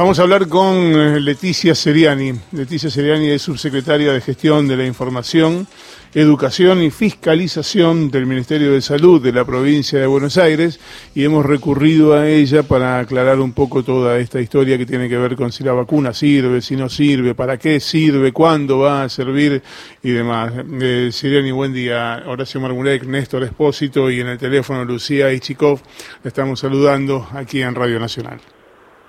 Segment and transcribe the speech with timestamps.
[0.00, 2.32] Vamos a hablar con eh, Leticia Seriani.
[2.52, 5.66] Leticia Seriani es subsecretaria de Gestión de la Información,
[6.14, 10.80] Educación y Fiscalización del Ministerio de Salud de la provincia de Buenos Aires
[11.14, 15.18] y hemos recurrido a ella para aclarar un poco toda esta historia que tiene que
[15.18, 19.08] ver con si la vacuna sirve, si no sirve, para qué sirve, cuándo va a
[19.10, 19.62] servir
[20.02, 20.50] y demás.
[20.80, 22.22] Eh, Seriani, buen día.
[22.26, 25.78] Horacio Marmurek, Néstor Espósito y en el teléfono Lucía Ichikov.
[26.24, 28.40] Le estamos saludando aquí en Radio Nacional.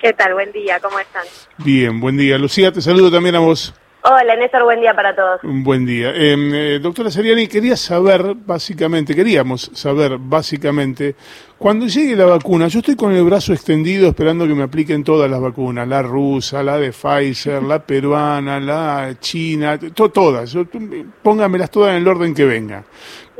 [0.01, 0.33] ¿Qué tal?
[0.33, 1.21] Buen día, ¿cómo están?
[1.59, 2.35] Bien, buen día.
[2.39, 3.71] Lucía, te saludo también a vos.
[4.01, 5.43] Hola, Néstor, buen día para todos.
[5.43, 6.11] Un buen día.
[6.15, 11.15] Em, eh, doctora Seriani, quería saber, básicamente, queríamos saber, básicamente,
[11.61, 15.29] cuando llegue la vacuna, yo estoy con el brazo extendido esperando que me apliquen todas
[15.29, 20.57] las vacunas, la rusa, la de Pfizer, la peruana, la china, todas,
[21.21, 22.83] póngamelas todas en el orden que venga.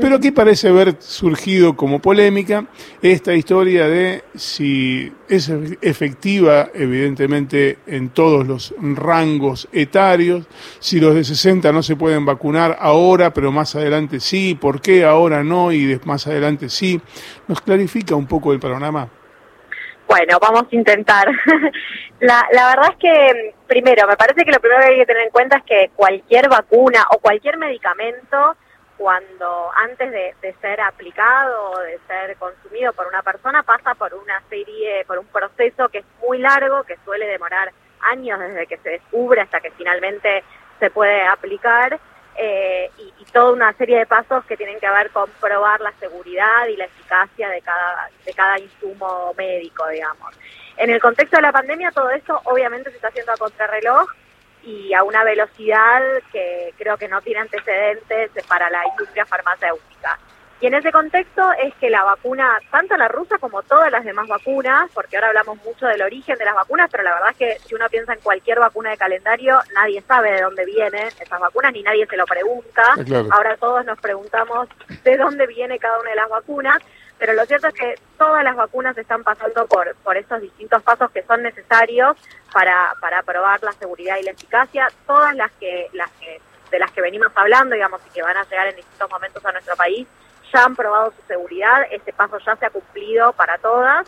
[0.01, 2.65] Pero aquí parece haber surgido como polémica
[3.01, 10.47] esta historia de si es efectiva, evidentemente, en todos los rangos etarios,
[10.79, 15.03] si los de 60 no se pueden vacunar ahora, pero más adelante sí, por qué
[15.03, 16.99] ahora no y más adelante sí.
[17.47, 19.07] ¿Nos clarifica un poco el panorama?
[20.07, 21.27] Bueno, vamos a intentar.
[22.19, 25.23] la, la verdad es que, primero, me parece que lo primero que hay que tener
[25.23, 28.55] en cuenta es que cualquier vacuna o cualquier medicamento
[29.01, 34.43] cuando antes de, ser aplicado o de ser consumido por una persona pasa por una
[34.47, 38.89] serie, por un proceso que es muy largo, que suele demorar años desde que se
[38.89, 40.43] descubre hasta que finalmente
[40.79, 41.99] se puede aplicar
[42.35, 46.67] eh, y, toda una serie de pasos que tienen que ver con probar la seguridad
[46.67, 50.35] y la eficacia de cada, de cada insumo médico, digamos.
[50.77, 54.09] En el contexto de la pandemia todo esto obviamente se está haciendo a contrarreloj
[54.63, 60.19] y a una velocidad que creo que no tiene antecedentes para la industria farmacéutica.
[60.61, 64.27] Y en ese contexto es que la vacuna, tanto la rusa como todas las demás
[64.27, 67.59] vacunas, porque ahora hablamos mucho del origen de las vacunas, pero la verdad es que
[67.67, 71.73] si uno piensa en cualquier vacuna de calendario, nadie sabe de dónde vienen esas vacunas,
[71.73, 72.83] ni nadie se lo pregunta.
[73.31, 74.69] Ahora todos nos preguntamos
[75.03, 76.81] de dónde viene cada una de las vacunas
[77.21, 81.11] pero lo cierto es que todas las vacunas están pasando por, por estos distintos pasos
[81.11, 82.17] que son necesarios
[82.51, 84.87] para, para probar la seguridad y la eficacia.
[85.05, 88.43] Todas las que, las que, de las que venimos hablando, digamos, y que van a
[88.45, 90.07] llegar en distintos momentos a nuestro país,
[90.53, 94.07] ya han probado su seguridad, ese paso ya se ha cumplido para todas.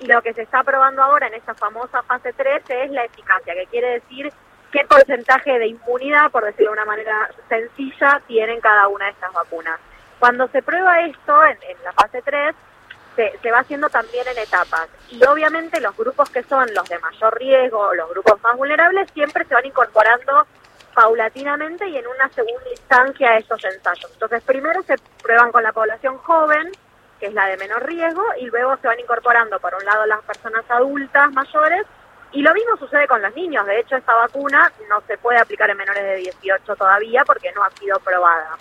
[0.00, 3.54] Y lo que se está probando ahora en esta famosa fase 3 es la eficacia,
[3.54, 4.32] que quiere decir
[4.72, 9.32] qué porcentaje de inmunidad, por decirlo de una manera sencilla, tienen cada una de estas
[9.32, 9.78] vacunas.
[10.18, 12.54] Cuando se prueba esto en, la fase 3,
[13.14, 14.88] se, va haciendo también en etapas.
[15.10, 19.44] Y obviamente los grupos que son los de mayor riesgo, los grupos más vulnerables, siempre
[19.44, 20.46] se van incorporando
[20.94, 24.10] paulatinamente y en una segunda instancia a estos ensayos.
[24.12, 26.70] Entonces, primero se prueban con la población joven,
[27.18, 30.22] que es la de menor riesgo, y luego se van incorporando, por un lado, las
[30.22, 31.86] personas adultas mayores,
[32.32, 33.66] y lo mismo sucede con los niños.
[33.66, 37.62] De hecho, esta vacuna no se puede aplicar en menores de 18 todavía porque no
[37.62, 38.56] ha sido probada.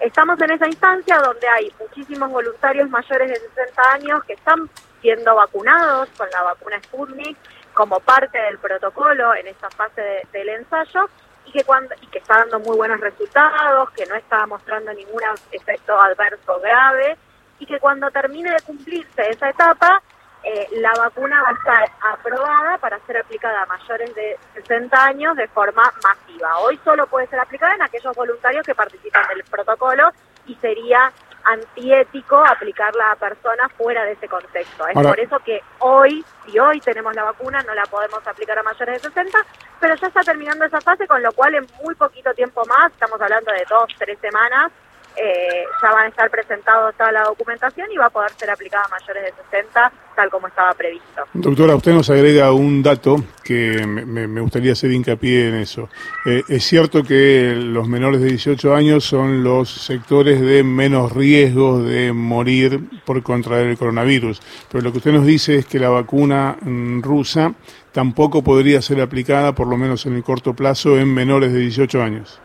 [0.00, 4.68] Estamos en esa instancia donde hay muchísimos voluntarios mayores de 60 años que están
[5.00, 7.36] siendo vacunados con la vacuna Sputnik
[7.72, 11.08] como parte del protocolo en esta fase del ensayo
[11.48, 15.22] y que cuando y que está dando muy buenos resultados, que no está mostrando ningún
[15.50, 17.16] efecto adverso grave
[17.58, 20.02] y que cuando termine de cumplirse esa etapa
[20.44, 25.36] eh, la vacuna va a estar aprobada para ser aplicada a mayores de 60 años
[25.36, 26.58] de forma masiva.
[26.58, 30.10] Hoy solo puede ser aplicada en aquellos voluntarios que participan del protocolo
[30.46, 31.12] y sería
[31.44, 34.86] antiético aplicarla a personas fuera de ese contexto.
[34.88, 38.62] Es por eso que hoy, si hoy tenemos la vacuna, no la podemos aplicar a
[38.62, 39.38] mayores de 60,
[39.80, 43.20] pero ya está terminando esa fase, con lo cual en muy poquito tiempo más, estamos
[43.20, 44.70] hablando de dos, tres semanas,
[45.16, 48.84] eh, ya van a estar presentados toda la documentación y va a poder ser aplicada
[48.84, 51.22] a mayores de 60, tal como estaba previsto.
[51.32, 55.88] Doctora, usted nos agrega un dato que me, gustaría hacer hincapié en eso.
[56.24, 61.82] Eh, es cierto que los menores de 18 años son los sectores de menos riesgo
[61.82, 64.40] de morir por contraer el coronavirus,
[64.70, 67.54] pero lo que usted nos dice es que la vacuna mm, rusa
[67.92, 72.02] tampoco podría ser aplicada, por lo menos en el corto plazo, en menores de 18
[72.02, 72.40] años.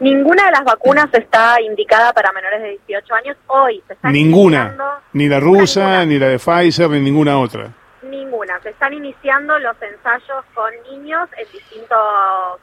[0.00, 3.82] Ninguna de las vacunas está indicada para menores de 18 años hoy.
[3.86, 7.70] Se están ninguna, ni la rusa, ni la de Pfizer, ni ninguna otra.
[8.02, 8.60] Ninguna.
[8.62, 11.98] Se están iniciando los ensayos con niños en distintos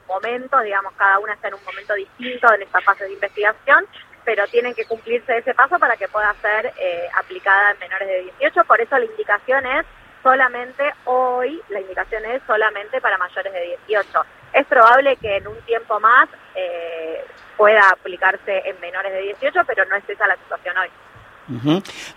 [0.08, 3.86] momentos, digamos, cada una está en un momento distinto en esta fase de investigación,
[4.26, 8.22] pero tienen que cumplirse ese paso para que pueda ser eh, aplicada en menores de
[8.40, 8.64] 18.
[8.66, 9.86] Por eso la indicación es
[10.22, 14.26] solamente hoy, la indicación es solamente para mayores de 18.
[14.60, 17.24] Es probable que en un tiempo más eh,
[17.56, 20.90] pueda aplicarse en menores de 18, pero no es esa la situación hoy.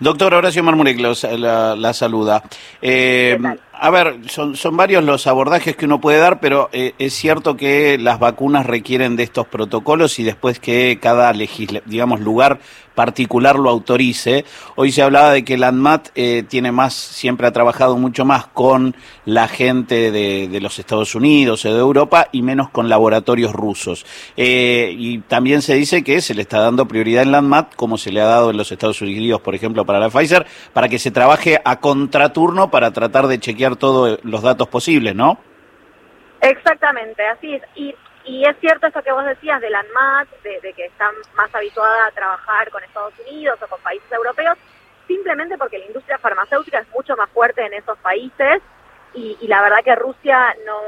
[0.01, 2.43] Doctor Horacio Marmurek la, la, saluda.
[2.83, 3.39] Eh,
[3.85, 7.99] A ver, son, varios los abordajes que uno puede dar, pero eh, es cierto que
[7.99, 12.61] las vacunas requieren de estos protocolos y después que cada digamos, lugar
[12.95, 14.45] particular lo autorice.
[14.77, 18.47] Hoy se hablaba de que el ANMAT eh, tiene más, siempre ha trabajado mucho más
[18.47, 18.95] con
[19.25, 24.07] la gente de, los Estados Unidos o de Europa y menos con laboratorios rusos.
[24.37, 28.13] Eh, y también se dice que se le está dando prioridad en ANMAT, como se
[28.13, 31.11] le ha dado en los Estados Unidos, por ejemplo, para la Pfizer, para que se
[31.11, 35.39] trabaje a contraturno para tratar de chequear todos los datos posibles, ¿no?
[36.41, 37.63] Exactamente, así es.
[37.75, 41.53] Y y es cierto eso que vos decías de la ANMAT, de, que están más
[41.55, 44.57] habituada a trabajar con Estados Unidos o con países europeos,
[45.09, 48.63] simplemente porque la industria farmacéutica es mucho más fuerte en esos países
[49.15, 50.81] y, la verdad que Rusia no,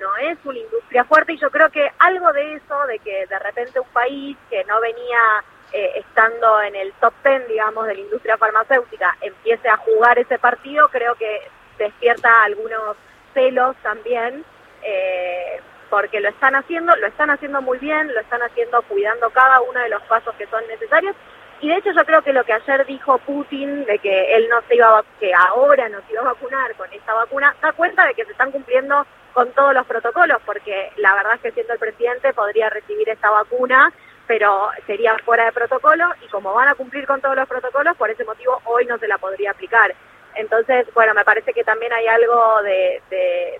[0.00, 3.38] no es una industria fuerte y yo creo que algo de eso, de que de
[3.38, 8.00] repente un país que no venía eh, estando en el top ten, digamos, de la
[8.00, 11.50] industria farmacéutica, empiece a jugar ese partido, creo que
[11.84, 12.96] despierta algunos
[13.34, 14.44] celos también.
[14.82, 15.60] Eh,
[15.90, 19.80] porque lo están haciendo, lo están haciendo muy bien, lo están haciendo cuidando cada uno
[19.80, 21.14] de los pasos que son necesarios.
[21.60, 24.62] Y de hecho yo creo que lo que ayer dijo Putin de que él no
[24.66, 28.06] se iba a, que ahora no se iba a vacunar con esta vacuna, da cuenta
[28.06, 29.04] de que se están cumpliendo
[29.34, 33.30] con todos los protocolos, porque la verdad es que siendo el presidente podría recibir esta
[33.30, 33.92] vacuna,
[34.26, 38.08] pero sería fuera de protocolo y como van a cumplir con todos los protocolos, por
[38.08, 39.94] ese motivo hoy no se la podría aplicar.
[40.34, 43.02] Entonces, bueno, me parece que también hay algo de,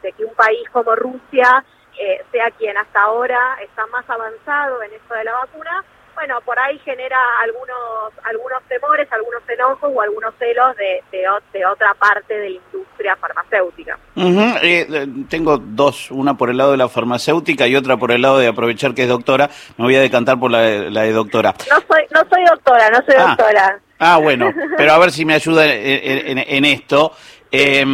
[0.02, 1.64] de que un país como Rusia
[1.98, 5.84] eh, sea quien hasta ahora está más avanzado en esto de la vacuna,
[6.14, 11.94] bueno, por ahí genera algunos algunos temores, algunos enojos o algunos celos de, de, otra
[11.94, 13.98] parte de la industria farmacéutica.
[14.16, 18.38] Eh, tengo dos, una por el lado de la farmacéutica y otra por el lado
[18.38, 19.50] de aprovechar que es doctora.
[19.76, 21.54] Me voy a decantar por la, de doctora.
[21.70, 23.26] No soy, no soy doctora, no soy ah.
[23.28, 23.80] doctora.
[24.02, 27.12] Ah, bueno, pero a ver si me ayuda en esto.
[27.52, 27.84] Eh,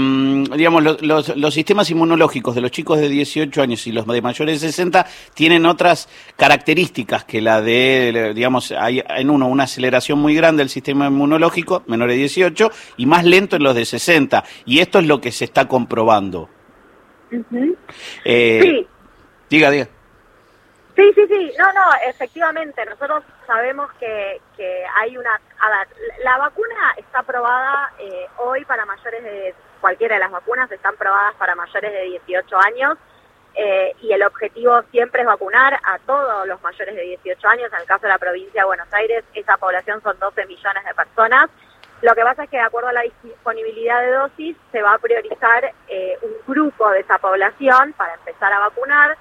[0.54, 4.60] digamos, los, los, sistemas inmunológicos de los chicos de 18 años y los de mayores
[4.60, 10.34] de 60 tienen otras características que la de, digamos, hay en uno una aceleración muy
[10.34, 14.44] grande del sistema inmunológico, menores de 18, y más lento en los de 60.
[14.66, 16.50] Y esto es lo que se está comprobando.
[18.24, 18.86] eh, sí.
[19.48, 19.88] Diga, diga.
[20.96, 21.52] Sí, sí, sí.
[21.58, 22.84] No, no, efectivamente.
[22.86, 25.38] Nosotros sabemos que, que hay una...
[25.60, 25.88] A ver,
[26.24, 29.54] la vacuna está aprobada eh, hoy para mayores de...
[29.80, 32.98] Cualquiera de las vacunas están probadas para mayores de 18 años
[33.54, 37.72] eh, y el objetivo siempre es vacunar a todos los mayores de 18 años.
[37.72, 40.94] En el caso de la provincia de Buenos Aires, esa población son 12 millones de
[40.94, 41.50] personas.
[42.00, 44.98] Lo que pasa es que de acuerdo a la disponibilidad de dosis se va a
[44.98, 49.16] priorizar eh, un grupo de esa población para empezar a vacunar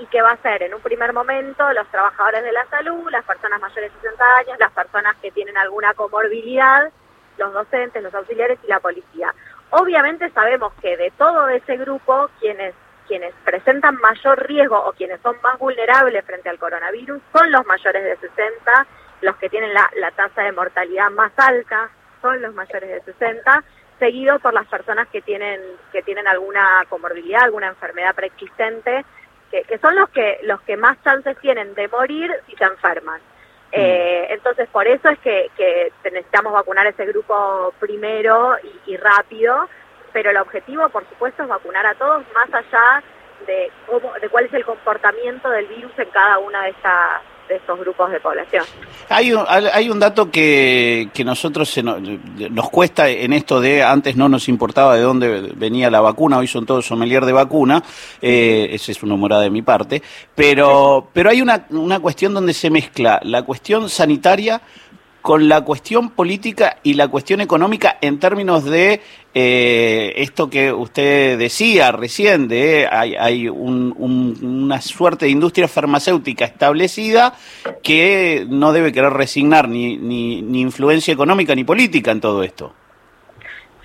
[0.00, 3.24] y que va a ser en un primer momento los trabajadores de la salud, las
[3.24, 6.90] personas mayores de 60 años, las personas que tienen alguna comorbilidad,
[7.36, 9.34] los docentes, los auxiliares y la policía.
[9.70, 12.74] Obviamente sabemos que de todo ese grupo, quienes
[13.06, 18.04] quienes presentan mayor riesgo o quienes son más vulnerables frente al coronavirus son los mayores
[18.04, 18.86] de 60,
[19.22, 21.90] los que tienen la, la tasa de mortalidad más alta
[22.22, 23.64] son los mayores de 60,
[23.98, 25.60] seguido por las personas que tienen
[25.90, 29.04] que tienen alguna comorbilidad, alguna enfermedad preexistente
[29.50, 33.20] que, son los que los que más chances tienen de morir si se enferman.
[33.20, 33.72] Mm.
[33.72, 39.68] Eh, entonces, por eso es que, que, necesitamos vacunar ese grupo primero y, y, rápido,
[40.12, 43.02] pero el objetivo, por supuesto, es vacunar a todos más allá
[43.46, 47.56] de, cómo, de cuál es el comportamiento del virus en cada una de estas de
[47.56, 48.64] estos grupos de población.
[49.08, 54.16] Hay un, hay un dato que, que nosotros se nos, cuesta en esto de antes
[54.16, 57.82] no nos importaba de dónde venía la vacuna, hoy son todos sommelier de vacuna,
[58.22, 60.00] eh, esa es una morada de mi parte,
[60.34, 64.60] pero, pero hay una, una cuestión donde se mezcla la cuestión sanitaria
[65.22, 69.00] con la cuestión política y la cuestión económica en términos de
[69.34, 77.34] eh, esto que usted decía recién, de hay, hay una suerte de industria farmacéutica establecida
[77.82, 82.74] que no debe querer resignar ni, ni influencia económica ni política en todo esto.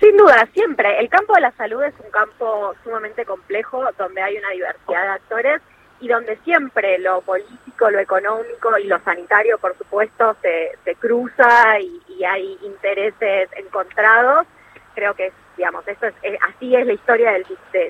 [0.00, 1.00] Sin duda, siempre.
[1.00, 5.08] El campo de la salud es un campo sumamente complejo donde hay una diversidad de
[5.08, 5.62] actores
[6.00, 11.80] y donde siempre lo político, lo económico y lo sanitario, por supuesto, se, se cruza
[11.80, 14.46] y, hay intereses encontrados.
[14.94, 17.46] Creo que, digamos, esto es, eh, así es la historia del,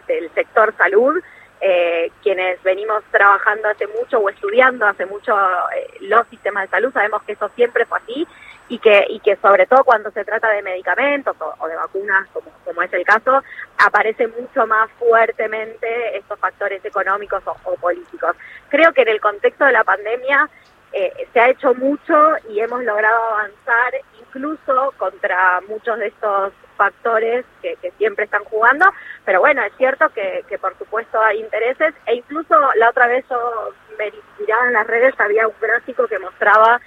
[0.06, 1.22] del sector salud.
[1.60, 5.34] Eh, quienes venimos trabajando hace mucho o estudiando hace mucho
[5.74, 8.26] eh, los sistemas de salud, sabemos que eso siempre fue así
[8.68, 12.50] y que, y que sobre todo cuando se trata de medicamentos o, de vacunas, como,
[12.64, 13.42] como, es el caso,
[13.78, 18.36] aparece mucho más fuertemente estos factores económicos o, políticos.
[18.68, 20.48] Creo que en el contexto de la pandemia
[20.92, 22.14] eh, se ha hecho mucho
[22.48, 28.86] y hemos logrado avanzar incluso contra muchos de estos factores que, siempre están jugando,
[29.24, 33.72] pero bueno, es cierto que, por supuesto hay intereses e incluso la otra vez yo
[33.98, 36.80] me en las redes, había un gráfico que mostraba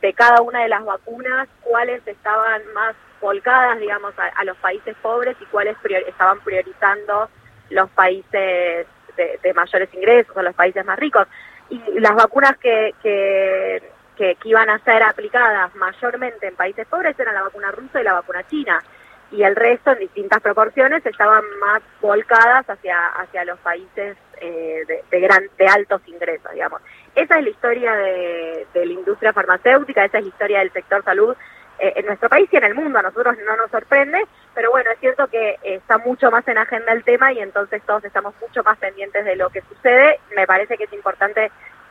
[0.00, 5.36] de cada una de las vacunas cuáles estaban más volcadas, digamos, a, los países pobres
[5.40, 7.28] y cuáles estaban priorizando
[7.70, 8.86] los países
[9.16, 11.26] de, mayores ingresos o los países más ricos.
[11.68, 13.82] Y las vacunas que, que,
[14.16, 18.14] que, iban a ser aplicadas mayormente en países pobres eran la vacuna rusa y la
[18.14, 18.82] vacuna china.
[19.30, 25.20] Y el resto, en distintas proporciones, estaban más volcadas hacia, hacia los países eh, de,
[25.20, 26.82] gran, de altos ingresos, digamos.
[27.14, 31.04] Esa es la historia de, de la industria farmacéutica, esa es la historia del sector
[31.04, 31.36] salud
[31.80, 32.98] eh, en nuestro país y en el mundo.
[32.98, 34.22] A nosotros no nos sorprende,
[34.54, 38.04] pero bueno, es cierto que está mucho más en agenda el tema y entonces todos
[38.04, 40.20] estamos mucho más pendientes de lo que sucede.
[40.36, 41.50] Me parece que es importante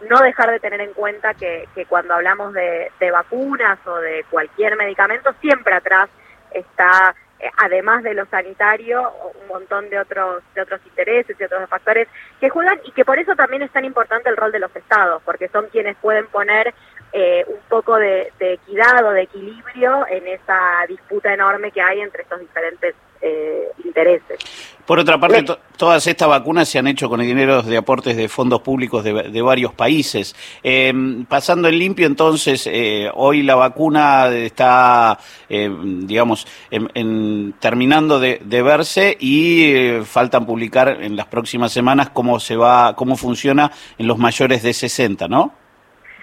[0.10, 4.25] no dejar de tener en cuenta que, que cuando hablamos de, de vacunas o de
[4.29, 6.10] cualquier medicamento, siempre atrás
[6.51, 9.10] está eh, además de lo sanitario,
[9.41, 12.08] un montón de otros, de otros intereses y otros factores
[12.39, 15.22] que juegan y que por eso también es tan importante el rol de los estados,
[15.24, 16.74] porque son quienes pueden poner
[17.12, 22.22] eh, un poco de, equidad o de equilibrio en esa disputa enorme que hay entre
[22.22, 24.39] estos diferentes eh, intereses.
[24.86, 25.44] Por otra parte,
[25.75, 29.42] todas estas vacunas se han hecho con el dinero de aportes de fondos públicos de,
[29.42, 30.36] varios países.
[30.63, 30.94] Eh,
[31.28, 32.70] pasando en limpio, entonces,
[33.13, 41.28] hoy la vacuna está, digamos, en, terminando de, de, verse y faltan publicar en las
[41.28, 45.59] próximas semanas cómo se va, cómo funciona en los mayores de 60, ¿no?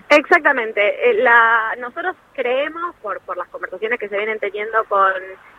[0.08, 1.10] Exactamente.
[1.10, 5.12] Eh, la, nosotros creemos, por, por las conversaciones que se vienen teniendo con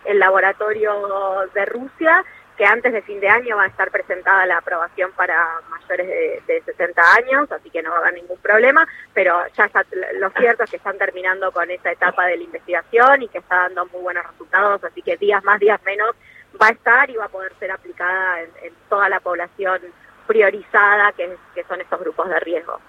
[0.06, 2.24] el laboratorio de Rusia,
[2.58, 6.08] que antes de fin de año va a estar presentada la aprobación para mayores
[6.48, 9.86] de, 60 años, así que no va a haber ningún problema, pero ya está,
[10.16, 13.58] lo cierto es que están terminando con esa etapa de la investigación y que está
[13.58, 16.16] dando muy buenos resultados, así que días más, días menos
[16.60, 19.82] va a estar y va a poder ser aplicada en toda la población
[20.28, 21.30] priorizada que,
[21.68, 22.80] son estos grupos de riesgo.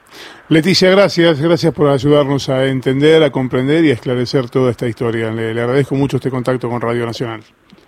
[0.49, 5.31] Leticia, gracias, gracias por ayudarnos a entender, a comprender y a esclarecer toda esta historia.
[5.31, 7.43] Le, agradezco mucho este contacto con Radio Nacional.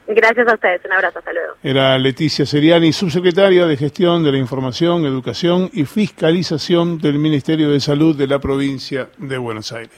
[0.06, 1.54] Gracias a ustedes, un abrazo, hasta luego.
[1.62, 7.78] Era Leticia Seriani, subsecretaria de Gestión de la Información, Educación y Fiscalización del Ministerio de
[7.78, 9.94] Salud de la provincia de Buenos Aires.